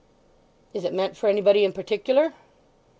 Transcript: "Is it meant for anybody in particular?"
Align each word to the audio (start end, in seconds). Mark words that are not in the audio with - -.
"Is 0.73 0.83
it 0.83 0.95
meant 0.95 1.15
for 1.15 1.29
anybody 1.29 1.63
in 1.63 1.73
particular?" 1.73 2.33